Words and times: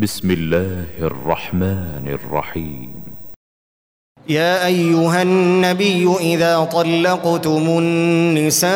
بسم 0.00 0.30
الله 0.30 0.84
الرحمن 1.00 2.08
الرحيم. 2.08 2.90
يا 4.28 4.66
أيها 4.66 5.22
النبي 5.22 6.08
إذا 6.20 6.64
طلقتم 6.64 7.78
النساء 7.78 8.70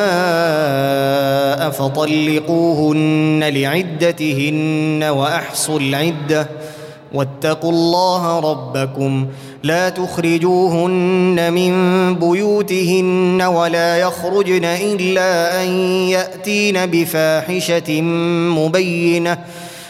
فطلقوهن 1.71 3.45
لعدتهن 3.45 5.05
وأحصوا 5.05 5.81
العدة 5.81 6.49
واتقوا 7.13 7.73
الله 7.73 8.41
ربكم. 8.41 9.27
لا 9.63 9.89
تخرجوهن 9.89 11.53
من 11.53 11.73
بيوتهن 12.15 13.43
ولا 13.43 13.97
يخرجن 13.97 14.65
إلا 14.65 15.63
أن 15.63 15.69
يأتين 16.09 16.87
بفاحشة 16.87 18.01
مبينة. 18.61 19.45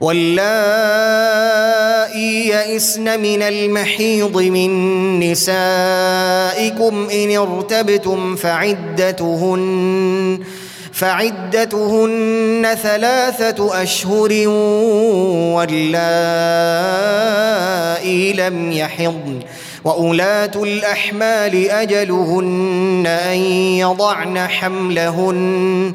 واللائي 0.00 1.56
يئسن 2.48 3.20
من 3.20 3.42
المحيض 3.42 4.38
من 4.38 5.20
نسائكم 5.20 7.08
إن 7.12 7.36
ارتبتم 7.36 8.36
فعدتهن 8.36 10.38
فعدتهن 10.92 12.66
ثلاثة 12.82 13.82
أشهر 13.82 14.48
واللائي 15.56 18.32
لم 18.32 18.72
يحضن. 18.72 19.40
وأولاة 19.84 20.50
الأحمال 20.56 21.70
أجلهن 21.70 23.06
أن 23.06 23.36
يضعن 23.78 24.38
حملهن. 24.38 25.94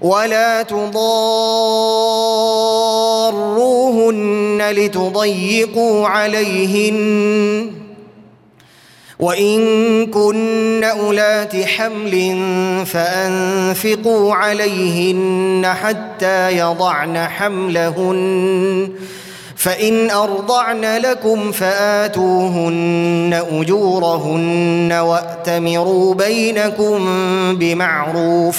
ولا 0.00 0.62
تضاروهن 0.62 0.98
لتضيقوا 4.70 6.08
عليهن. 6.08 7.70
وإن 9.18 10.06
كن 10.06 10.84
أولات 10.84 11.56
حمل 11.56 12.38
فأنفقوا 12.86 14.34
عليهن 14.34 15.66
حتى 15.82 16.58
يضعن 16.58 17.18
حملهن. 17.18 18.88
فإن 19.56 20.10
أرضعن 20.10 20.96
لكم 20.96 21.52
فآتوهن 21.52 23.42
أجورهن 23.52 24.92
وأتمروا 24.92 26.14
بينكم 26.14 26.98
بمعروف. 27.58 28.58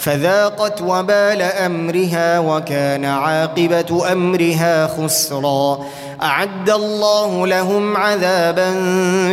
فذاقت 0.00 0.82
وبال 0.82 1.42
أمرها 1.42 2.38
وكان 2.38 3.04
عاقبة 3.04 4.12
أمرها 4.12 4.86
خسرا. 4.86 5.86
أعد 6.22 6.70
الله 6.70 7.46
لهم 7.46 7.96
عذابا 7.96 8.74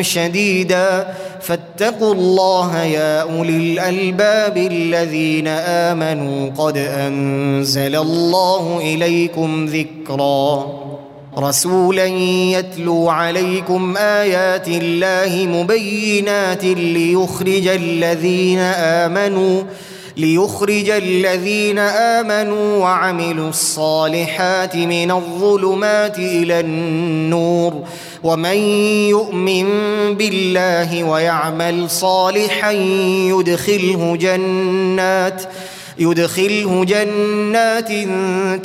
شديدا. 0.01 1.07
فاتقوا 1.41 2.13
الله 2.13 2.83
يا 2.83 3.21
أولي 3.21 3.57
الألباب 3.57 4.57
الذين 4.57 5.47
آمنوا. 5.47 6.49
قد 6.57 6.77
أنزل 6.77 7.95
الله 7.95 8.79
إليكم 8.81 9.65
ذكرا. 9.65 10.65
رسولا 11.37 12.05
يتلو 12.05 13.09
عليكم 13.09 13.97
آيات 13.97 14.67
الله 14.67 15.45
مبينات 15.45 16.63
ليخرج 16.63 17.67
الذين 17.67 18.59
آمنوا. 18.59 19.63
ليخرج 20.17 20.89
الذين 20.89 21.79
آمنوا 21.79 22.77
وعملوا 22.77 23.49
الصالحات 23.49 24.75
من 24.75 25.11
الظلمات 25.11 26.19
إلى 26.19 26.59
النور. 26.59 27.73
ومن 28.23 28.57
يؤمن 29.09 29.67
بالله 30.15 31.03
ويعمل 31.03 31.89
صالحا 31.89 32.71
يدخله 33.31 34.17
جنات 34.21 35.41
يدخله 35.99 36.85
جنات 36.85 37.87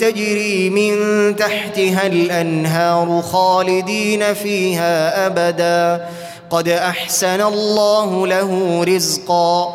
تجري 0.01 0.71
من 0.71 0.97
تحتها 1.37 2.07
الأنهار 2.07 3.23
خالدين 3.23 4.35
فيها 4.35 5.27
أبدا. 5.27 6.09
قد 6.51 6.69
أحسن 6.69 7.41
الله 7.41 8.27
له 8.27 8.85
رزقا. 8.85 9.75